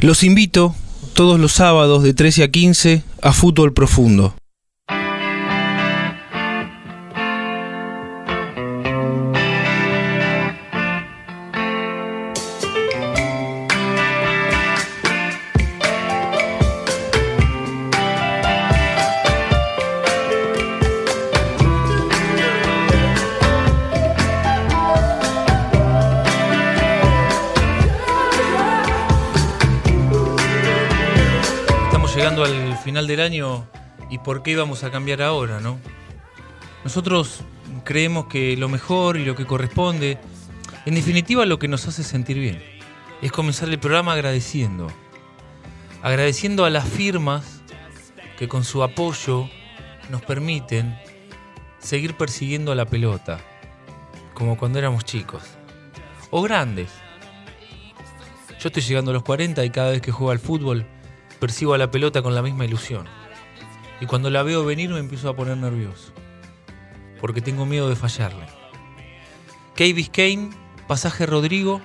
Los 0.00 0.22
invito 0.22 0.76
todos 1.12 1.40
los 1.40 1.52
sábados 1.52 2.04
de 2.04 2.14
13 2.14 2.44
a 2.44 2.50
15 2.52 3.02
a 3.20 3.32
Fútbol 3.32 3.72
Profundo. 3.72 4.37
Al 32.44 32.76
final 32.78 33.06
del 33.06 33.20
año 33.20 33.66
y 34.10 34.18
por 34.18 34.42
qué 34.42 34.56
vamos 34.56 34.84
a 34.84 34.90
cambiar 34.90 35.22
ahora, 35.22 35.60
¿no? 35.60 35.78
Nosotros 36.84 37.42
creemos 37.84 38.26
que 38.26 38.56
lo 38.56 38.68
mejor 38.68 39.16
y 39.16 39.24
lo 39.24 39.34
que 39.34 39.46
corresponde, 39.46 40.18
en 40.86 40.94
definitiva 40.94 41.46
lo 41.46 41.58
que 41.58 41.68
nos 41.68 41.86
hace 41.86 42.02
sentir 42.02 42.38
bien, 42.38 42.62
es 43.20 43.32
comenzar 43.32 43.68
el 43.68 43.78
programa 43.78 44.12
agradeciendo. 44.12 44.86
Agradeciendo 46.02 46.64
a 46.64 46.70
las 46.70 46.88
firmas 46.88 47.62
que 48.38 48.48
con 48.48 48.64
su 48.64 48.82
apoyo 48.82 49.48
nos 50.10 50.22
permiten 50.22 50.96
seguir 51.78 52.14
persiguiendo 52.14 52.72
a 52.72 52.74
la 52.74 52.86
pelota, 52.86 53.40
como 54.34 54.56
cuando 54.56 54.78
éramos 54.78 55.04
chicos, 55.04 55.42
o 56.30 56.42
grandes. 56.42 56.90
Yo 58.60 58.68
estoy 58.68 58.82
llegando 58.82 59.10
a 59.10 59.14
los 59.14 59.22
40 59.22 59.64
y 59.64 59.70
cada 59.70 59.90
vez 59.90 60.00
que 60.00 60.12
juego 60.12 60.30
al 60.30 60.38
fútbol, 60.38 60.86
percibo 61.38 61.74
a 61.74 61.78
la 61.78 61.90
pelota 61.90 62.22
con 62.22 62.34
la 62.34 62.42
misma 62.42 62.64
ilusión. 62.64 63.06
Y 64.00 64.06
cuando 64.06 64.30
la 64.30 64.42
veo 64.42 64.64
venir 64.64 64.90
me 64.90 64.98
empiezo 64.98 65.28
a 65.28 65.36
poner 65.36 65.56
nervioso. 65.56 66.12
Porque 67.20 67.40
tengo 67.40 67.66
miedo 67.66 67.88
de 67.88 67.96
fallarle. 67.96 68.46
Key 69.74 69.92
Biscayne, 69.92 70.50
Pasaje 70.86 71.26
Rodrigo, 71.26 71.80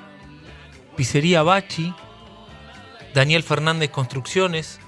Pizzería 0.95 1.43
Bachi, 1.43 1.93
Daniel 3.13 3.43
Fernández 3.43 3.89
Construcciones, 3.89 4.79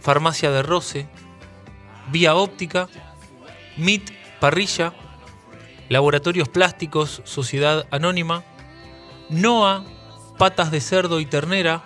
Farmacia 0.00 0.50
de 0.50 0.62
Roce, 0.62 1.08
Vía 2.10 2.34
Óptica, 2.34 2.88
MIT 3.76 4.10
Parrilla, 4.40 4.92
Laboratorios 5.88 6.48
Plásticos 6.48 7.22
Sociedad 7.24 7.86
Anónima, 7.90 8.42
NOA, 9.30 9.84
Patas 10.38 10.70
de 10.70 10.80
Cerdo 10.80 11.20
y 11.20 11.26
Ternera, 11.26 11.84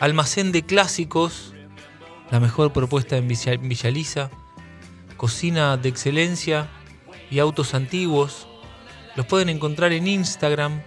Almacén 0.00 0.50
de 0.50 0.64
clásicos, 0.64 1.54
la 2.30 2.40
mejor 2.40 2.72
propuesta 2.72 3.16
en 3.16 3.28
Villa 3.28 4.30
cocina 5.16 5.76
de 5.76 5.88
excelencia 5.88 6.68
y 7.30 7.38
autos 7.38 7.74
antiguos. 7.74 8.48
Los 9.14 9.26
pueden 9.26 9.48
encontrar 9.48 9.92
en 9.92 10.08
Instagram, 10.08 10.82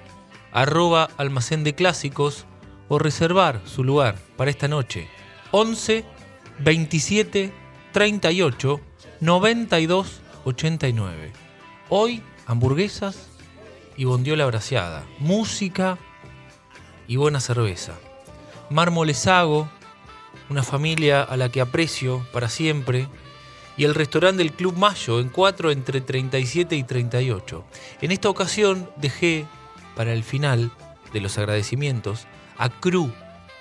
arroba 0.52 1.10
almacén 1.18 1.64
de 1.64 1.74
clásicos 1.74 2.46
o 2.90 3.00
reservar 3.00 3.62
su 3.66 3.84
lugar 3.84 4.18
para 4.36 4.52
esta 4.52 4.68
noche. 4.68 5.08
11 5.52 6.04
27 6.60 7.54
38 7.94 8.82
92 9.22 10.22
89. 10.44 11.32
Hoy 11.90 12.22
hamburguesas 12.46 13.30
y 13.96 14.04
bondiola 14.04 14.46
braseada, 14.46 15.06
música 15.20 15.98
y 17.08 17.16
buena 17.16 17.40
cerveza. 17.40 17.94
Mármolesago, 18.70 19.70
una 20.50 20.64
familia 20.64 21.24
a 21.24 21.38
la 21.38 21.50
que 21.50 21.62
aprecio 21.62 22.26
para 22.34 22.50
siempre, 22.50 23.08
y 23.78 23.84
el 23.84 23.96
restaurante 23.96 24.44
del 24.44 24.54
Club 24.54 24.76
Mayo 24.76 25.20
en 25.20 25.30
4 25.30 25.72
entre 25.72 26.02
37 26.02 26.76
y 26.76 26.84
38. 26.84 27.64
En 28.02 28.12
esta 28.12 28.30
ocasión 28.30 28.90
dejé 28.98 29.46
para 29.96 30.14
el 30.14 30.24
final 30.24 30.72
de 31.14 31.22
los 31.22 31.38
agradecimientos 31.38 32.26
a 32.58 32.70
Cru, 32.70 33.12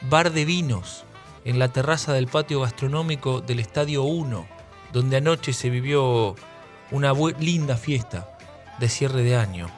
bar 0.03 0.33
de 0.33 0.44
vinos, 0.44 1.05
en 1.44 1.59
la 1.59 1.69
terraza 1.69 2.12
del 2.12 2.27
patio 2.27 2.62
gastronómico 2.62 3.41
del 3.41 3.61
Estadio 3.61 4.03
1, 4.03 4.47
donde 4.93 5.17
anoche 5.19 5.53
se 5.53 5.71
vivió 5.71 6.34
una 6.91 7.12
linda 7.38 7.77
fiesta 7.77 8.37
de 8.81 8.88
cierre 8.88 9.23
de 9.23 9.37
año. 9.37 9.69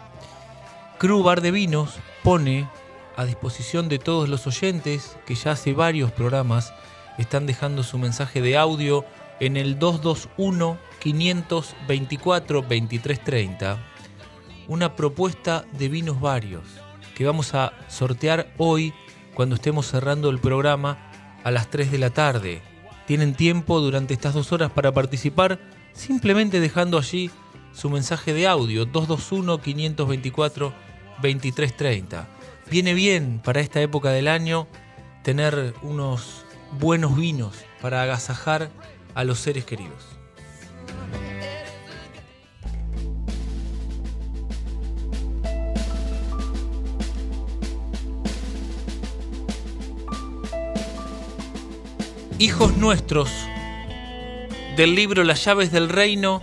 Cru 0.98 1.22
Bar 1.22 1.40
de 1.40 1.50
Vinos 1.50 1.96
pone 2.22 2.68
a 3.18 3.24
disposición 3.24 3.88
de 3.88 3.98
todos 3.98 4.28
los 4.28 4.46
oyentes 4.46 5.16
que 5.26 5.34
ya 5.34 5.50
hace 5.50 5.72
varios 5.72 6.12
programas 6.12 6.72
están 7.18 7.46
dejando 7.46 7.82
su 7.82 7.98
mensaje 7.98 8.40
de 8.40 8.56
audio 8.56 9.04
en 9.40 9.56
el 9.56 9.76
221 9.76 10.78
524 11.00 12.60
2330 12.62 13.78
una 14.68 14.94
propuesta 14.94 15.64
de 15.72 15.88
vinos 15.88 16.20
varios 16.20 16.62
que 17.16 17.26
vamos 17.26 17.54
a 17.54 17.72
sortear 17.88 18.52
hoy 18.56 18.94
cuando 19.34 19.56
estemos 19.56 19.88
cerrando 19.88 20.30
el 20.30 20.38
programa 20.38 21.10
a 21.42 21.50
las 21.50 21.70
3 21.70 21.90
de 21.90 21.98
la 21.98 22.10
tarde. 22.10 22.62
Tienen 23.08 23.34
tiempo 23.34 23.80
durante 23.80 24.14
estas 24.14 24.34
dos 24.34 24.52
horas 24.52 24.70
para 24.70 24.92
participar 24.92 25.58
simplemente 25.92 26.60
dejando 26.60 26.98
allí 26.98 27.32
su 27.72 27.90
mensaje 27.90 28.32
de 28.32 28.46
audio 28.46 28.84
221 28.84 29.60
524 29.60 30.72
2330 31.20 32.37
viene 32.70 32.94
bien 32.94 33.40
para 33.42 33.60
esta 33.60 33.80
época 33.80 34.10
del 34.10 34.28
año 34.28 34.66
tener 35.22 35.74
unos 35.82 36.44
buenos 36.78 37.16
vinos 37.16 37.64
para 37.80 38.02
agasajar 38.02 38.70
a 39.14 39.24
los 39.24 39.38
seres 39.38 39.64
queridos. 39.64 40.18
Hijos 52.40 52.76
nuestros, 52.76 53.30
del 54.76 54.94
libro 54.94 55.24
Las 55.24 55.44
llaves 55.44 55.72
del 55.72 55.88
reino 55.88 56.40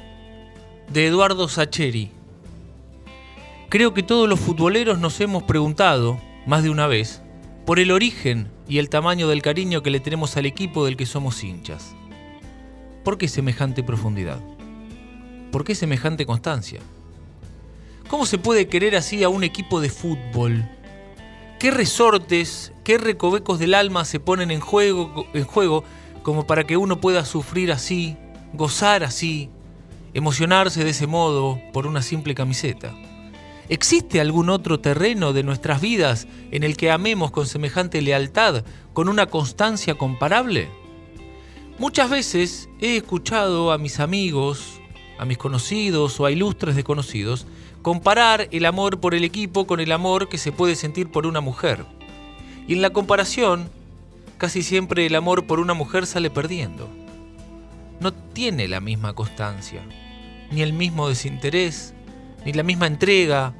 de 0.90 1.08
Eduardo 1.08 1.48
Sacheri. 1.48 2.15
Creo 3.76 3.94
que 3.94 4.04
todos 4.04 4.30
los 4.30 4.40
futboleros 4.40 5.00
nos 5.00 5.20
hemos 5.20 5.44
preguntado, 5.44 6.18
más 6.46 6.64
de 6.64 6.70
una 6.70 6.88
vez, 6.88 7.22
por 7.66 7.78
el 7.78 7.92
origen 7.92 8.50
y 8.70 8.78
el 8.78 8.88
tamaño 8.88 9.28
del 9.28 9.42
cariño 9.42 9.84
que 9.84 9.90
le 9.90 10.00
tenemos 10.00 10.38
al 10.38 10.46
equipo 10.46 10.86
del 10.86 10.96
que 10.96 11.06
somos 11.06 11.44
hinchas. 11.44 11.94
¿Por 13.04 13.18
qué 13.18 13.28
semejante 13.28 13.84
profundidad? 13.84 14.40
¿Por 15.52 15.66
qué 15.66 15.76
semejante 15.76 16.26
constancia? 16.26 16.80
¿Cómo 18.08 18.26
se 18.26 18.38
puede 18.38 18.70
querer 18.70 18.96
así 18.96 19.26
a 19.26 19.28
un 19.28 19.44
equipo 19.44 19.82
de 19.82 19.90
fútbol? 19.90 20.64
¿Qué 21.60 21.70
resortes, 21.70 22.72
qué 22.86 22.98
recovecos 22.98 23.60
del 23.60 23.74
alma 23.74 24.06
se 24.06 24.22
ponen 24.22 24.52
en 24.52 24.62
juego, 24.62 25.28
en 25.34 25.44
juego 25.44 25.84
como 26.24 26.48
para 26.48 26.64
que 26.64 26.78
uno 26.78 27.02
pueda 27.02 27.26
sufrir 27.26 27.74
así, 27.74 28.16
gozar 28.54 29.04
así, 29.04 29.50
emocionarse 30.14 30.86
de 30.86 30.92
ese 30.92 31.08
modo 31.08 31.60
por 31.74 31.88
una 31.88 32.02
simple 32.02 32.36
camiseta? 32.36 32.96
¿Existe 33.68 34.22
algún 34.22 34.50
otro 34.50 34.80
terreno 34.80 35.34
de 35.34 35.44
nuestras 35.44 35.82
vidas 35.82 36.28
en 36.52 36.64
el 36.64 36.78
que 36.78 36.92
amemos 36.92 37.32
con 37.32 37.48
semejante 37.48 38.02
lealtad, 38.02 38.64
con 38.94 39.10
una 39.10 39.26
constancia 39.26 39.96
comparable? 39.96 40.70
Muchas 41.80 42.10
veces 42.10 42.70
he 42.80 42.96
escuchado 42.96 43.72
a 43.72 43.80
mis 43.80 44.00
amigos, 44.00 44.80
a 45.18 45.26
mis 45.26 45.40
conocidos 45.40 46.20
o 46.20 46.26
a 46.26 46.32
ilustres 46.32 46.76
desconocidos 46.76 47.48
comparar 47.82 48.48
el 48.52 48.66
amor 48.66 49.00
por 49.00 49.16
el 49.16 49.24
equipo 49.24 49.66
con 49.66 49.80
el 49.80 49.92
amor 49.92 50.30
que 50.30 50.38
se 50.38 50.52
puede 50.52 50.76
sentir 50.76 51.12
por 51.12 51.26
una 51.26 51.42
mujer. 51.42 51.86
Y 52.68 52.74
en 52.74 52.82
la 52.84 52.92
comparación, 52.92 53.70
casi 54.38 54.62
siempre 54.62 55.08
el 55.08 55.16
amor 55.16 55.48
por 55.48 55.60
una 55.60 55.74
mujer 55.74 56.06
sale 56.06 56.30
perdiendo. 56.30 56.88
No 58.00 58.14
tiene 58.14 58.68
la 58.68 58.80
misma 58.80 59.14
constancia, 59.14 59.82
ni 60.52 60.62
el 60.62 60.74
mismo 60.74 61.10
desinterés, 61.10 61.95
ni 62.46 62.54
la 62.54 62.64
misma 62.64 62.88
entrega, 62.88 63.54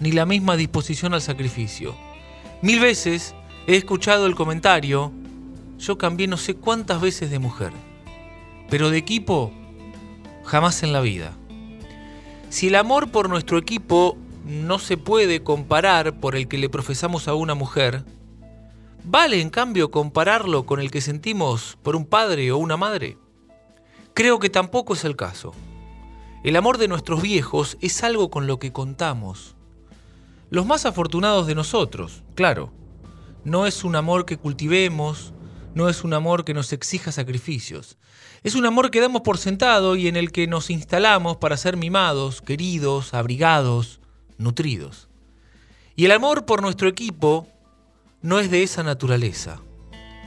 ni 0.00 0.12
la 0.12 0.24
misma 0.24 0.56
disposición 0.56 1.14
al 1.14 1.22
sacrificio. 1.22 1.94
Mil 2.62 2.80
veces 2.80 3.34
He 3.66 3.76
escuchado 3.76 4.26
el 4.26 4.34
comentario, 4.34 5.10
yo 5.78 5.96
cambié 5.96 6.26
no 6.26 6.36
sé 6.36 6.54
cuántas 6.54 7.00
veces 7.00 7.30
de 7.30 7.38
mujer, 7.38 7.72
pero 8.68 8.90
de 8.90 8.98
equipo 8.98 9.52
jamás 10.44 10.82
en 10.82 10.92
la 10.92 11.00
vida. 11.00 11.32
Si 12.50 12.68
el 12.68 12.74
amor 12.74 13.10
por 13.10 13.30
nuestro 13.30 13.56
equipo 13.56 14.18
no 14.44 14.78
se 14.78 14.98
puede 14.98 15.42
comparar 15.42 16.20
por 16.20 16.36
el 16.36 16.46
que 16.46 16.58
le 16.58 16.68
profesamos 16.68 17.26
a 17.26 17.34
una 17.34 17.54
mujer, 17.54 18.04
¿vale 19.02 19.40
en 19.40 19.48
cambio 19.48 19.90
compararlo 19.90 20.66
con 20.66 20.78
el 20.78 20.90
que 20.90 21.00
sentimos 21.00 21.78
por 21.82 21.96
un 21.96 22.04
padre 22.04 22.52
o 22.52 22.58
una 22.58 22.76
madre? 22.76 23.16
Creo 24.12 24.38
que 24.38 24.50
tampoco 24.50 24.92
es 24.92 25.06
el 25.06 25.16
caso. 25.16 25.54
El 26.44 26.56
amor 26.56 26.76
de 26.76 26.88
nuestros 26.88 27.22
viejos 27.22 27.78
es 27.80 28.04
algo 28.04 28.30
con 28.30 28.46
lo 28.46 28.58
que 28.58 28.70
contamos. 28.70 29.56
Los 30.50 30.66
más 30.66 30.84
afortunados 30.84 31.46
de 31.46 31.54
nosotros, 31.54 32.22
claro. 32.34 32.70
No 33.44 33.66
es 33.66 33.82
un 33.82 33.96
amor 33.96 34.26
que 34.26 34.36
cultivemos, 34.36 35.32
no 35.74 35.88
es 35.88 36.04
un 36.04 36.12
amor 36.12 36.44
que 36.44 36.52
nos 36.52 36.74
exija 36.74 37.12
sacrificios. 37.12 37.96
Es 38.42 38.54
un 38.56 38.66
amor 38.66 38.90
que 38.90 39.00
damos 39.00 39.22
por 39.22 39.38
sentado 39.38 39.96
y 39.96 40.06
en 40.06 40.16
el 40.16 40.32
que 40.32 40.46
nos 40.46 40.68
instalamos 40.68 41.38
para 41.38 41.56
ser 41.56 41.78
mimados, 41.78 42.42
queridos, 42.42 43.14
abrigados, 43.14 44.00
nutridos. 44.36 45.08
Y 45.96 46.04
el 46.04 46.12
amor 46.12 46.44
por 46.44 46.60
nuestro 46.60 46.90
equipo 46.90 47.48
no 48.20 48.38
es 48.38 48.50
de 48.50 48.62
esa 48.62 48.82
naturaleza. 48.82 49.62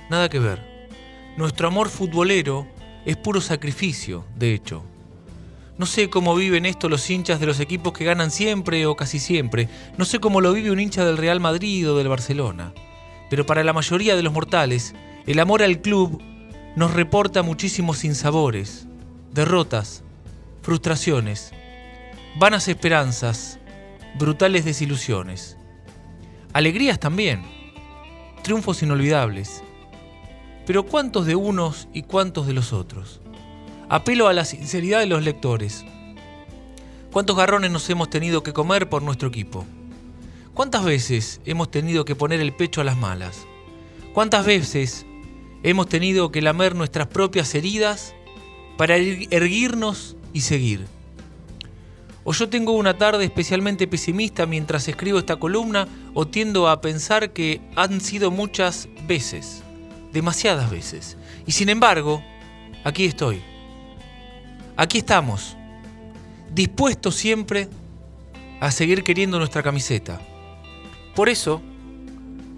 Nada 0.09 0.29
que 0.29 0.39
ver. 0.39 0.89
Nuestro 1.37 1.67
amor 1.67 1.89
futbolero 1.89 2.67
es 3.05 3.17
puro 3.17 3.39
sacrificio, 3.39 4.25
de 4.35 4.55
hecho. 4.55 4.83
No 5.77 5.85
sé 5.85 6.09
cómo 6.09 6.33
viven 6.33 6.65
esto 6.65 6.89
los 6.89 7.07
hinchas 7.07 7.39
de 7.39 7.45
los 7.45 7.59
equipos 7.59 7.93
que 7.93 8.03
ganan 8.03 8.31
siempre 8.31 8.87
o 8.87 8.95
casi 8.95 9.19
siempre. 9.19 9.69
No 9.95 10.05
sé 10.05 10.19
cómo 10.19 10.41
lo 10.41 10.51
vive 10.51 10.71
un 10.71 10.79
hincha 10.79 11.05
del 11.05 11.17
Real 11.17 11.39
Madrid 11.39 11.89
o 11.89 11.95
del 11.95 12.07
Barcelona. 12.07 12.73
Pero 13.29 13.45
para 13.45 13.63
la 13.63 13.73
mayoría 13.73 14.15
de 14.15 14.23
los 14.23 14.33
mortales, 14.33 14.95
el 15.27 15.39
amor 15.39 15.61
al 15.61 15.81
club 15.81 16.19
nos 16.75 16.93
reporta 16.93 17.43
muchísimos 17.43 17.99
sinsabores, 17.99 18.87
derrotas, 19.33 20.03
frustraciones, 20.63 21.51
vanas 22.39 22.67
esperanzas, 22.67 23.59
brutales 24.17 24.65
desilusiones. 24.65 25.57
Alegrías 26.53 26.99
también, 26.99 27.43
triunfos 28.41 28.81
inolvidables. 28.81 29.63
Pero 30.65 30.87
¿cuántos 30.87 31.27
de 31.27 31.35
unos 31.35 31.87
y 31.93 32.01
cuántos 32.01 32.47
de 32.47 32.53
los 32.53 32.73
otros? 32.73 33.21
Apelo 33.89 34.27
a 34.27 34.33
la 34.33 34.43
sinceridad 34.43 34.99
de 34.99 35.05
los 35.05 35.23
lectores. 35.23 35.85
¿Cuántos 37.13 37.37
garrones 37.37 37.71
nos 37.71 37.89
hemos 37.89 38.09
tenido 38.09 38.43
que 38.43 38.51
comer 38.51 38.89
por 38.89 39.01
nuestro 39.01 39.29
equipo? 39.29 39.65
¿Cuántas 40.53 40.83
veces 40.83 41.39
hemos 41.45 41.71
tenido 41.71 42.03
que 42.03 42.13
poner 42.13 42.41
el 42.41 42.53
pecho 42.53 42.81
a 42.81 42.83
las 42.83 42.97
malas? 42.97 43.47
¿Cuántas 44.13 44.45
veces 44.45 45.05
hemos 45.63 45.87
tenido 45.87 46.33
que 46.33 46.41
lamer 46.41 46.75
nuestras 46.75 47.07
propias 47.07 47.55
heridas 47.55 48.13
para 48.75 48.97
erguirnos 48.97 50.17
y 50.33 50.41
seguir? 50.41 50.85
O 52.25 52.33
yo 52.33 52.49
tengo 52.49 52.73
una 52.73 52.97
tarde 52.97 53.23
especialmente 53.23 53.87
pesimista 53.87 54.45
mientras 54.45 54.89
escribo 54.89 55.17
esta 55.17 55.37
columna 55.37 55.87
o 56.13 56.27
tiendo 56.27 56.67
a 56.67 56.81
pensar 56.81 57.31
que 57.31 57.61
han 57.77 58.01
sido 58.01 58.31
muchas 58.31 58.89
veces, 59.07 59.63
demasiadas 60.11 60.69
veces. 60.69 61.15
Y 61.45 61.53
sin 61.53 61.69
embargo, 61.69 62.21
aquí 62.83 63.05
estoy. 63.05 63.41
Aquí 64.79 64.99
estamos, 64.99 65.57
dispuestos 66.53 67.15
siempre 67.15 67.67
a 68.59 68.69
seguir 68.69 69.03
queriendo 69.03 69.39
nuestra 69.39 69.63
camiseta. 69.63 70.21
Por 71.15 71.29
eso, 71.29 71.63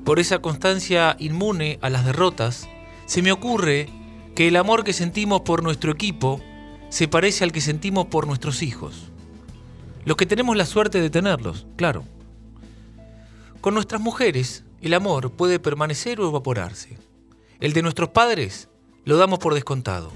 por 0.04 0.20
esa 0.20 0.40
constancia 0.40 1.16
inmune 1.18 1.80
a 1.82 1.90
las 1.90 2.04
derrotas, 2.04 2.68
se 3.06 3.22
me 3.22 3.32
ocurre 3.32 3.88
que 4.36 4.50
el 4.50 4.58
amor 4.58 4.84
que 4.84 4.92
sentimos 4.92 5.42
por 5.42 5.64
nuestro 5.64 5.94
equipo 5.94 6.42
se 6.90 7.08
parece 7.08 7.46
al 7.46 7.54
que 7.54 7.62
sentimos 7.62 8.08
por 8.08 8.28
nuestros 8.28 8.64
hijos. 8.64 9.14
Los 10.04 10.18
que 10.18 10.26
tenemos 10.26 10.58
la 10.58 10.66
suerte 10.66 11.00
de 11.00 11.10
tenerlos, 11.10 11.68
claro. 11.78 12.04
Con 13.62 13.74
nuestras 13.74 14.02
mujeres, 14.02 14.66
el 14.82 14.94
amor 14.94 15.32
puede 15.32 15.58
permanecer 15.58 16.20
o 16.20 16.28
evaporarse. 16.28 16.98
El 17.62 17.72
de 17.72 17.82
nuestros 17.82 18.10
padres 18.10 18.68
lo 19.06 19.16
damos 19.16 19.40
por 19.40 19.54
descontado. 19.54 20.12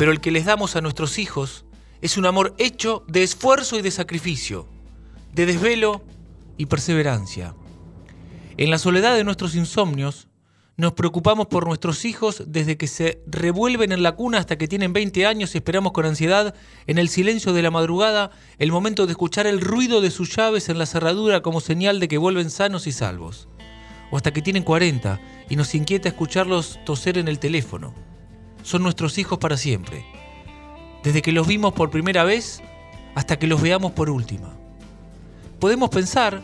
Pero 0.00 0.12
el 0.12 0.22
que 0.22 0.30
les 0.30 0.46
damos 0.46 0.76
a 0.76 0.80
nuestros 0.80 1.18
hijos 1.18 1.66
es 2.00 2.16
un 2.16 2.24
amor 2.24 2.54
hecho 2.56 3.04
de 3.06 3.22
esfuerzo 3.22 3.78
y 3.78 3.82
de 3.82 3.90
sacrificio, 3.90 4.66
de 5.34 5.44
desvelo 5.44 6.00
y 6.56 6.64
perseverancia. 6.64 7.54
En 8.56 8.70
la 8.70 8.78
soledad 8.78 9.14
de 9.14 9.24
nuestros 9.24 9.54
insomnios, 9.54 10.28
nos 10.78 10.94
preocupamos 10.94 11.48
por 11.48 11.66
nuestros 11.66 12.06
hijos 12.06 12.44
desde 12.46 12.78
que 12.78 12.86
se 12.86 13.20
revuelven 13.26 13.92
en 13.92 14.02
la 14.02 14.12
cuna 14.12 14.38
hasta 14.38 14.56
que 14.56 14.68
tienen 14.68 14.94
20 14.94 15.26
años 15.26 15.54
y 15.54 15.58
esperamos 15.58 15.92
con 15.92 16.06
ansiedad, 16.06 16.54
en 16.86 16.96
el 16.96 17.10
silencio 17.10 17.52
de 17.52 17.60
la 17.60 17.70
madrugada, 17.70 18.30
el 18.58 18.72
momento 18.72 19.04
de 19.04 19.12
escuchar 19.12 19.46
el 19.46 19.60
ruido 19.60 20.00
de 20.00 20.10
sus 20.10 20.34
llaves 20.34 20.70
en 20.70 20.78
la 20.78 20.86
cerradura 20.86 21.42
como 21.42 21.60
señal 21.60 22.00
de 22.00 22.08
que 22.08 22.16
vuelven 22.16 22.48
sanos 22.48 22.86
y 22.86 22.92
salvos. 22.92 23.48
O 24.10 24.16
hasta 24.16 24.32
que 24.32 24.40
tienen 24.40 24.62
40 24.62 25.20
y 25.50 25.56
nos 25.56 25.74
inquieta 25.74 26.08
escucharlos 26.08 26.80
toser 26.86 27.18
en 27.18 27.28
el 27.28 27.38
teléfono. 27.38 27.92
Son 28.62 28.82
nuestros 28.82 29.18
hijos 29.18 29.38
para 29.38 29.56
siempre. 29.56 30.04
Desde 31.02 31.22
que 31.22 31.32
los 31.32 31.46
vimos 31.46 31.72
por 31.72 31.90
primera 31.90 32.24
vez 32.24 32.62
hasta 33.14 33.38
que 33.38 33.46
los 33.46 33.60
veamos 33.60 33.92
por 33.92 34.10
última. 34.10 34.54
Podemos 35.58 35.90
pensar, 35.90 36.42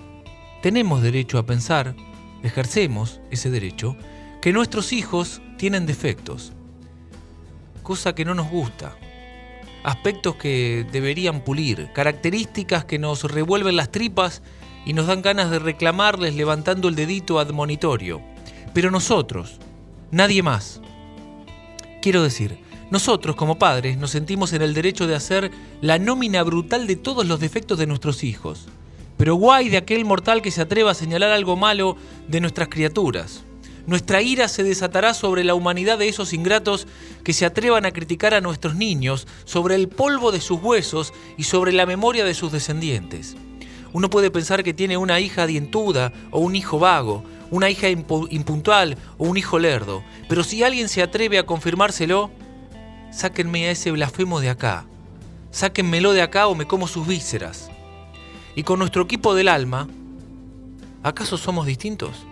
tenemos 0.63 1.03
derecho 1.03 1.39
a 1.39 1.47
pensar, 1.47 1.95
ejercemos 2.43 3.21
ese 3.31 3.51
derecho, 3.51 3.97
que 4.43 4.53
nuestros 4.53 4.93
hijos 4.93 5.41
tienen 5.57 5.87
defectos, 5.87 6.53
cosa 7.83 8.15
que 8.15 8.25
no 8.25 8.35
nos 8.35 8.51
gusta, 8.51 8.97
aspectos 9.85 10.37
que 10.37 10.87
deberían 10.91 11.43
pulir, 11.43 11.91
características 11.93 12.85
que 12.85 12.99
nos 12.99 13.25
revuelven 13.25 13.77
las 13.77 13.91
tripas 13.91 14.43
y 14.85 14.93
nos 14.93 15.07
dan 15.07 15.23
ganas 15.23 15.51
de 15.51 15.59
reclamarles 15.59 16.35
levantando 16.35 16.89
el 16.89 16.95
dedito 16.95 17.39
admonitorio. 17.39 18.21
Pero 18.75 18.91
nosotros, 18.91 19.59
nadie 20.11 20.43
más. 20.43 20.81
Quiero 22.07 22.23
decir, 22.23 22.59
nosotros 22.93 23.35
como 23.35 23.59
padres 23.59 23.99
nos 23.99 24.13
sentimos 24.13 24.53
en 24.53 24.63
el 24.63 24.75
derecho 24.75 25.09
de 25.09 25.17
hacer 25.17 25.51
la 25.81 25.99
nómina 25.99 26.45
brutal 26.45 26.87
de 26.87 26.95
todos 26.95 27.27
los 27.27 27.41
defectos 27.41 27.81
de 27.81 27.89
nuestros 27.89 28.23
hijos. 28.23 28.69
Pero 29.17 29.35
guay 29.35 29.71
de 29.71 29.77
aquel 29.77 30.05
mortal 30.05 30.41
que 30.41 30.53
se 30.53 30.63
atreva 30.63 30.93
a 30.93 30.95
señalar 30.95 31.33
algo 31.33 31.57
malo 31.57 31.97
de 32.29 32.41
nuestras 32.41 32.69
criaturas. 32.69 33.43
Nuestra 33.89 34.23
ira 34.23 34.47
se 34.47 34.63
desatará 34.63 35.15
sobre 35.15 35.43
la 35.43 35.55
humanidad 35.55 35.99
de 35.99 36.07
esos 36.07 36.33
ingratos 36.33 36.87
que 37.25 37.33
se 37.33 37.45
atrevan 37.45 37.87
a 37.87 37.91
criticar 37.91 38.35
a 38.35 38.41
nuestros 38.41 38.77
niños, 38.77 39.27
sobre 39.45 39.75
el 39.75 39.89
polvo 39.89 40.31
de 40.31 40.41
sus 40.41 40.63
huesos 40.63 41.13
y 41.37 41.43
sobre 41.43 41.73
la 41.73 41.87
memoria 41.87 42.25
de 42.25 42.35
sus 42.35 42.53
descendientes. 42.53 43.37
Uno 43.93 44.11
puede 44.11 44.31
pensar 44.31 44.63
que 44.63 44.75
tiene 44.75 44.97
una 44.97 45.19
hija 45.19 45.45
dientuda 45.49 46.13
o 46.31 46.39
un 46.39 46.55
hijo 46.55 46.79
vago, 46.79 47.25
una 47.51 47.71
hija 47.71 47.89
impuntual 47.89 48.97
o 49.19 49.25
un 49.27 49.37
hijo 49.37 49.59
lerdo, 49.59 50.03
pero 50.29 50.45
si 50.45 50.63
alguien 50.63 50.89
se 50.89 51.03
atreve 51.03 51.39
a 51.39 51.47
confirmárselo, 51.47 52.31
sáquenme 53.11 53.69
a 53.69 53.71
ese 53.71 53.91
blasfemo 53.91 54.41
de 54.41 54.51
acá, 54.51 54.87
sáquenmelo 55.51 56.13
de 56.13 56.23
acá 56.23 56.49
o 56.49 56.55
me 56.55 56.67
como 56.67 56.87
sus 56.89 57.07
vísceras. 57.07 57.71
Y 58.55 58.63
con 58.63 58.79
nuestro 58.79 59.03
equipo 59.03 59.35
del 59.35 59.49
alma, 59.49 59.89
¿acaso 61.03 61.37
somos 61.37 61.67
distintos? 61.67 62.27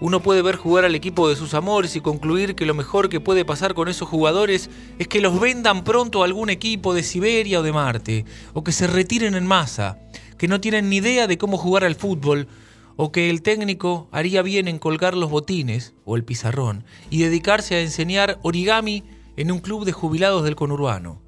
Uno 0.00 0.20
puede 0.20 0.42
ver 0.42 0.56
jugar 0.56 0.84
al 0.84 0.96
equipo 0.96 1.28
de 1.28 1.36
sus 1.36 1.54
amores 1.54 1.94
y 1.94 2.00
concluir 2.00 2.56
que 2.56 2.66
lo 2.66 2.74
mejor 2.74 3.08
que 3.08 3.20
puede 3.20 3.44
pasar 3.44 3.72
con 3.72 3.86
esos 3.86 4.08
jugadores 4.08 4.68
es 4.98 5.06
que 5.06 5.20
los 5.20 5.38
vendan 5.38 5.84
pronto 5.84 6.22
a 6.22 6.24
algún 6.24 6.50
equipo 6.50 6.92
de 6.92 7.04
Siberia 7.04 7.60
o 7.60 7.62
de 7.62 7.72
Marte, 7.72 8.24
o 8.52 8.64
que 8.64 8.72
se 8.72 8.88
retiren 8.88 9.36
en 9.36 9.46
masa, 9.46 9.98
que 10.38 10.48
no 10.48 10.60
tienen 10.60 10.88
ni 10.88 10.96
idea 10.96 11.28
de 11.28 11.38
cómo 11.38 11.56
jugar 11.56 11.84
al 11.84 11.94
fútbol, 11.94 12.48
o 12.96 13.12
que 13.12 13.30
el 13.30 13.42
técnico 13.42 14.08
haría 14.12 14.42
bien 14.42 14.68
en 14.68 14.78
colgar 14.78 15.16
los 15.16 15.30
botines 15.30 15.94
o 16.04 16.16
el 16.16 16.24
pizarrón 16.24 16.84
y 17.10 17.22
dedicarse 17.22 17.74
a 17.74 17.80
enseñar 17.80 18.38
origami 18.42 19.04
en 19.36 19.50
un 19.50 19.60
club 19.60 19.84
de 19.84 19.92
jubilados 19.92 20.44
del 20.44 20.56
conurbano, 20.56 21.22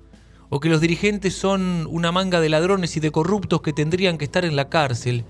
o 0.50 0.61
que 0.61 0.68
los 0.68 0.80
dirigentes 0.80 1.35
son 1.35 1.87
una 1.90 2.12
manga 2.12 2.40
de 2.40 2.49
ladrones 2.49 2.97
y 2.97 3.00
de 3.00 3.11
corruptos 3.11 3.62
que 3.62 3.73
tendrían 3.73 4.18
que 4.18 4.25
estar 4.25 4.44
en 4.44 4.56
la 4.56 4.68
cárcel. 4.68 5.25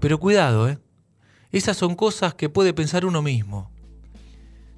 Pero 0.00 0.18
cuidado, 0.18 0.68
¿eh? 0.68 0.78
Esas 1.52 1.76
son 1.76 1.94
cosas 1.94 2.34
que 2.34 2.48
puede 2.48 2.74
pensar 2.74 3.04
uno 3.04 3.22
mismo. 3.22 3.70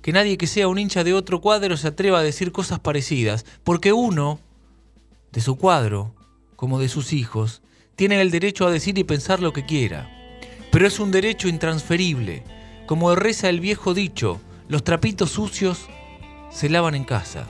Que 0.03 0.13
nadie 0.13 0.37
que 0.37 0.47
sea 0.47 0.69
un 0.69 0.79
hincha 0.79 1.03
de 1.03 1.15
otro 1.15 1.41
cuadro 1.41 1.77
se 1.77 1.89
atreva 1.89 2.19
a 2.19 2.23
decir 2.23 2.53
cosas 2.53 2.81
parecidas, 2.81 3.47
porque 3.63 3.93
uno, 3.93 4.39
de 5.33 5.41
su 5.41 5.57
cuadro, 5.57 6.15
como 6.57 6.79
de 6.79 6.89
sus 6.89 7.13
hijos, 7.13 7.63
tiene 7.97 8.21
el 8.21 8.31
derecho 8.31 8.67
a 8.67 8.71
decir 8.71 8.99
y 8.99 9.05
pensar 9.05 9.41
lo 9.41 9.53
que 9.53 9.65
quiera. 9.65 10.24
Pero 10.75 10.89
es 10.89 10.99
un 10.99 11.13
derecho 11.13 11.47
intransferible. 11.47 12.43
Como 12.87 13.15
reza 13.15 13.49
el 13.49 13.61
viejo 13.61 13.95
dicho, 13.95 14.41
los 14.67 14.83
trapitos 14.83 15.31
sucios 15.31 15.87
se 16.51 16.69
lavan 16.69 16.97
en 16.97 17.05
casa. 17.05 17.47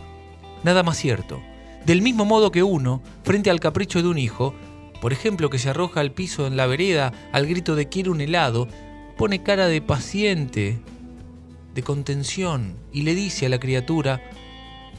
Nada 0.62 0.82
más 0.82 0.98
cierto. 0.98 1.40
Del 1.86 2.02
mismo 2.02 2.26
modo 2.26 2.52
que 2.52 2.62
uno, 2.62 3.00
frente 3.22 3.48
al 3.48 3.60
capricho 3.60 4.02
de 4.02 4.08
un 4.08 4.18
hijo, 4.18 4.54
por 5.00 5.14
ejemplo 5.14 5.48
que 5.48 5.58
se 5.58 5.70
arroja 5.70 6.00
al 6.00 6.12
piso 6.12 6.46
en 6.46 6.58
la 6.58 6.66
vereda 6.66 7.14
al 7.32 7.46
grito 7.46 7.76
de 7.76 7.88
quiero 7.88 8.12
un 8.12 8.20
helado, 8.20 8.68
pone 9.16 9.42
cara 9.42 9.68
de 9.68 9.80
paciente, 9.80 10.80
de 11.74 11.82
contención, 11.82 12.76
y 12.92 13.04
le 13.04 13.14
dice 13.14 13.46
a 13.46 13.48
la 13.48 13.58
criatura, 13.58 14.20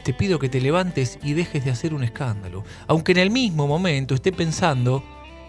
te 0.02 0.12
pido 0.12 0.40
que 0.40 0.48
te 0.48 0.60
levantes 0.60 1.20
y 1.22 1.34
dejes 1.34 1.64
de 1.64 1.70
hacer 1.70 1.94
un 1.94 2.02
escándalo, 2.02 2.64
aunque 2.88 3.12
en 3.12 3.18
el 3.18 3.30
mismo 3.30 3.68
momento 3.68 4.16
esté 4.16 4.32
pensando, 4.32 5.04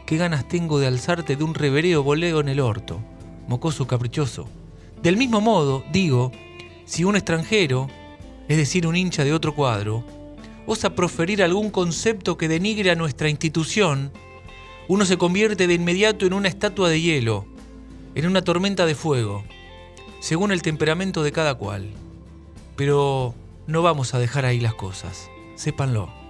qué 0.08 0.16
ganas 0.16 0.48
tengo 0.48 0.80
de 0.80 0.88
alzarte 0.88 1.36
de 1.36 1.44
un 1.44 1.54
revereo 1.54 2.02
boleo 2.02 2.40
en 2.40 2.48
el 2.48 2.62
orto, 2.62 3.02
mocoso 3.48 3.88
caprichoso. 3.88 4.48
Del 5.04 5.18
mismo 5.18 5.42
modo, 5.42 5.84
digo, 5.92 6.32
si 6.86 7.04
un 7.04 7.18
extranjero, 7.18 7.90
es 8.48 8.56
decir, 8.56 8.88
un 8.88 8.96
hincha 8.96 9.26
de 9.26 9.34
otro 9.34 9.54
cuadro, 9.54 10.06
osa 10.66 10.96
proferir 10.96 11.44
algún 11.44 11.70
concepto 11.70 12.38
que 12.38 12.48
denigre 12.48 12.90
a 12.90 12.96
nuestra 12.96 13.28
institución, 13.28 14.14
uno 14.88 15.04
se 15.04 15.18
convierte 15.18 15.68
de 15.68 15.74
inmediato 15.74 16.26
en 16.26 16.34
una 16.34 16.48
estatua 16.48 16.88
de 16.88 17.02
hielo, 17.02 17.46
en 18.16 18.28
una 18.28 18.42
tormenta 18.42 18.86
de 18.86 18.96
fuego, 18.96 19.44
según 20.22 20.54
el 20.54 20.62
temperamento 20.62 21.22
de 21.22 21.34
cada 21.34 21.56
cual. 21.56 21.90
Pero 22.78 23.36
no 23.68 23.82
vamos 23.82 24.14
a 24.14 24.20
dejar 24.20 24.46
ahí 24.46 24.62
las 24.62 24.74
cosas, 24.74 25.30
sépanlo. 25.56 26.27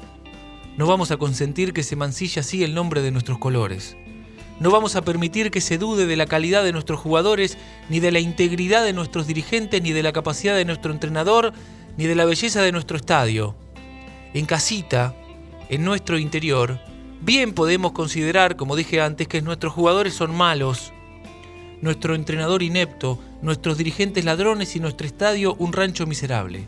No 0.77 0.85
vamos 0.85 1.09
a 1.09 1.17
consentir 1.17 1.73
que 1.73 1.81
se 1.81 1.95
mancille 1.95 2.39
así 2.39 2.63
el 2.63 2.75
nombre 2.75 3.01
de 3.01 3.09
nuestros 3.09 3.39
colores. 3.39 3.97
No 4.59 4.69
vamos 4.69 4.95
a 4.95 5.01
permitir 5.01 5.49
que 5.49 5.59
se 5.59 5.79
dude 5.79 6.05
de 6.05 6.15
la 6.15 6.27
calidad 6.27 6.63
de 6.63 6.71
nuestros 6.71 6.99
jugadores, 6.99 7.57
ni 7.89 7.99
de 7.99 8.11
la 8.11 8.19
integridad 8.19 8.83
de 8.83 8.93
nuestros 8.93 9.25
dirigentes, 9.25 9.81
ni 9.81 9.91
de 9.91 10.03
la 10.03 10.13
capacidad 10.13 10.55
de 10.55 10.65
nuestro 10.65 10.91
entrenador, 10.91 11.51
ni 11.97 12.05
de 12.05 12.13
la 12.13 12.25
belleza 12.25 12.61
de 12.61 12.71
nuestro 12.71 12.95
estadio. 12.95 13.55
En 14.35 14.45
casita, 14.45 15.15
en 15.69 15.83
nuestro 15.83 16.19
interior, 16.19 16.79
bien 17.21 17.53
podemos 17.53 17.93
considerar, 17.93 18.55
como 18.55 18.75
dije 18.75 19.01
antes, 19.01 19.27
que 19.27 19.41
nuestros 19.41 19.73
jugadores 19.73 20.13
son 20.13 20.35
malos, 20.35 20.93
nuestro 21.81 22.13
entrenador 22.13 22.61
inepto, 22.61 23.19
nuestros 23.41 23.79
dirigentes 23.79 24.25
ladrones 24.25 24.75
y 24.75 24.79
nuestro 24.79 25.07
estadio 25.07 25.55
un 25.55 25.73
rancho 25.73 26.05
miserable. 26.05 26.67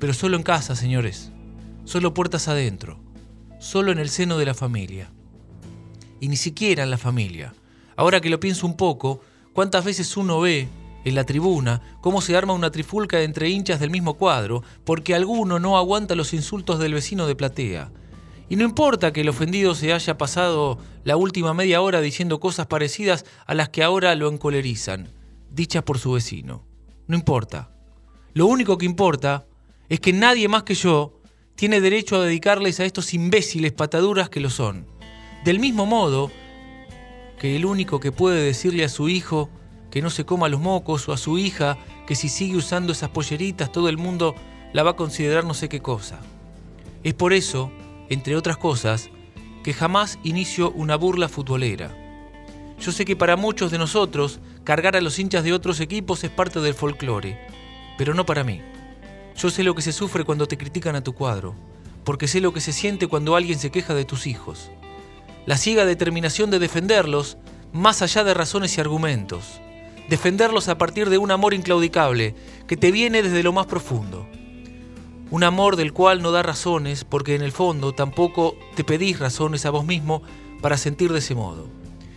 Pero 0.00 0.14
solo 0.14 0.36
en 0.36 0.42
casa, 0.42 0.74
señores. 0.74 1.30
Solo 1.84 2.12
puertas 2.12 2.48
adentro. 2.48 3.09
Solo 3.60 3.92
en 3.92 3.98
el 3.98 4.08
seno 4.08 4.38
de 4.38 4.46
la 4.46 4.54
familia. 4.54 5.10
Y 6.18 6.28
ni 6.28 6.36
siquiera 6.36 6.82
en 6.82 6.90
la 6.90 6.96
familia. 6.96 7.52
Ahora 7.94 8.22
que 8.22 8.30
lo 8.30 8.40
pienso 8.40 8.66
un 8.66 8.74
poco, 8.74 9.20
¿cuántas 9.52 9.84
veces 9.84 10.16
uno 10.16 10.40
ve 10.40 10.66
en 11.04 11.14
la 11.14 11.24
tribuna 11.24 11.98
cómo 12.00 12.22
se 12.22 12.34
arma 12.34 12.54
una 12.54 12.70
trifulca 12.70 13.20
entre 13.20 13.50
hinchas 13.50 13.78
del 13.78 13.90
mismo 13.90 14.14
cuadro 14.14 14.62
porque 14.84 15.14
alguno 15.14 15.58
no 15.58 15.76
aguanta 15.76 16.14
los 16.14 16.32
insultos 16.32 16.78
del 16.78 16.94
vecino 16.94 17.26
de 17.26 17.36
platea? 17.36 17.92
Y 18.48 18.56
no 18.56 18.64
importa 18.64 19.12
que 19.12 19.20
el 19.20 19.28
ofendido 19.28 19.74
se 19.74 19.92
haya 19.92 20.16
pasado 20.16 20.78
la 21.04 21.18
última 21.18 21.52
media 21.52 21.82
hora 21.82 22.00
diciendo 22.00 22.40
cosas 22.40 22.66
parecidas 22.66 23.26
a 23.44 23.52
las 23.52 23.68
que 23.68 23.82
ahora 23.82 24.14
lo 24.14 24.30
encolerizan, 24.30 25.10
dichas 25.50 25.82
por 25.82 25.98
su 25.98 26.12
vecino. 26.12 26.64
No 27.06 27.14
importa. 27.14 27.70
Lo 28.32 28.46
único 28.46 28.78
que 28.78 28.86
importa 28.86 29.46
es 29.90 30.00
que 30.00 30.14
nadie 30.14 30.48
más 30.48 30.62
que 30.62 30.74
yo 30.74 31.19
tiene 31.60 31.82
derecho 31.82 32.16
a 32.16 32.24
dedicarles 32.24 32.80
a 32.80 32.86
estos 32.86 33.12
imbéciles 33.12 33.72
pataduras 33.72 34.30
que 34.30 34.40
lo 34.40 34.48
son. 34.48 34.86
Del 35.44 35.58
mismo 35.58 35.84
modo 35.84 36.30
que 37.38 37.54
el 37.54 37.66
único 37.66 38.00
que 38.00 38.12
puede 38.12 38.42
decirle 38.42 38.82
a 38.82 38.88
su 38.88 39.10
hijo 39.10 39.50
que 39.90 40.00
no 40.00 40.08
se 40.08 40.24
coma 40.24 40.48
los 40.48 40.62
mocos 40.62 41.06
o 41.06 41.12
a 41.12 41.18
su 41.18 41.36
hija 41.36 41.76
que 42.06 42.14
si 42.14 42.30
sigue 42.30 42.56
usando 42.56 42.92
esas 42.92 43.10
polleritas 43.10 43.70
todo 43.70 43.90
el 43.90 43.98
mundo 43.98 44.34
la 44.72 44.84
va 44.84 44.92
a 44.92 44.96
considerar 44.96 45.44
no 45.44 45.52
sé 45.52 45.68
qué 45.68 45.82
cosa. 45.82 46.20
Es 47.02 47.12
por 47.12 47.34
eso, 47.34 47.70
entre 48.08 48.36
otras 48.36 48.56
cosas, 48.56 49.10
que 49.62 49.74
jamás 49.74 50.18
inicio 50.24 50.70
una 50.70 50.96
burla 50.96 51.28
futbolera. 51.28 51.94
Yo 52.80 52.90
sé 52.90 53.04
que 53.04 53.16
para 53.16 53.36
muchos 53.36 53.70
de 53.70 53.76
nosotros 53.76 54.40
cargar 54.64 54.96
a 54.96 55.02
los 55.02 55.18
hinchas 55.18 55.44
de 55.44 55.52
otros 55.52 55.80
equipos 55.80 56.24
es 56.24 56.30
parte 56.30 56.58
del 56.60 56.72
folclore, 56.72 57.38
pero 57.98 58.14
no 58.14 58.24
para 58.24 58.44
mí. 58.44 58.62
Yo 59.36 59.50
sé 59.50 59.64
lo 59.64 59.74
que 59.74 59.82
se 59.82 59.92
sufre 59.92 60.24
cuando 60.24 60.46
te 60.46 60.58
critican 60.58 60.96
a 60.96 61.02
tu 61.02 61.14
cuadro, 61.14 61.54
porque 62.04 62.28
sé 62.28 62.40
lo 62.40 62.52
que 62.52 62.60
se 62.60 62.72
siente 62.72 63.06
cuando 63.06 63.36
alguien 63.36 63.58
se 63.58 63.70
queja 63.70 63.94
de 63.94 64.04
tus 64.04 64.26
hijos. 64.26 64.70
La 65.46 65.56
ciega 65.56 65.84
determinación 65.84 66.50
de 66.50 66.58
defenderlos, 66.58 67.38
más 67.72 68.02
allá 68.02 68.24
de 68.24 68.34
razones 68.34 68.76
y 68.76 68.80
argumentos. 68.80 69.60
Defenderlos 70.08 70.68
a 70.68 70.76
partir 70.76 71.08
de 71.08 71.18
un 71.18 71.30
amor 71.30 71.54
inclaudicable, 71.54 72.34
que 72.66 72.76
te 72.76 72.90
viene 72.90 73.22
desde 73.22 73.42
lo 73.42 73.52
más 73.52 73.66
profundo. 73.66 74.26
Un 75.30 75.44
amor 75.44 75.76
del 75.76 75.92
cual 75.92 76.22
no 76.22 76.32
da 76.32 76.42
razones, 76.42 77.04
porque 77.04 77.34
en 77.34 77.42
el 77.42 77.52
fondo 77.52 77.94
tampoco 77.94 78.56
te 78.74 78.84
pedís 78.84 79.18
razones 79.18 79.64
a 79.64 79.70
vos 79.70 79.86
mismo 79.86 80.22
para 80.60 80.76
sentir 80.76 81.12
de 81.12 81.20
ese 81.20 81.34
modo. 81.34 81.68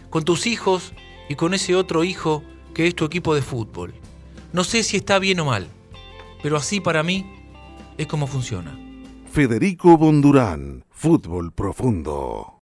Con 0.10 0.26
tus 0.26 0.48
hijos 0.48 0.94
y 1.30 1.36
con 1.36 1.54
ese 1.54 1.76
otro 1.76 2.04
hijo 2.04 2.44
que 2.74 2.88
es 2.88 2.96
tu 2.96 3.06
equipo 3.06 3.36
de 3.36 3.44
fútbol. 3.44 3.94
No 4.52 4.64
sé 4.64 4.84
si 4.84 4.98
está 4.98 5.20
bien 5.20 5.40
o 5.40 5.46
mal 5.46 5.70
pero 6.44 6.58
así 6.58 6.82
para 6.82 7.02
mí 7.02 7.26
es 7.98 8.06
como 8.06 8.28
funciona. 8.28 8.78
Federico 9.32 9.98
Bondurán, 9.98 10.84
Fútbol 10.92 11.54
Profundo. 11.54 12.52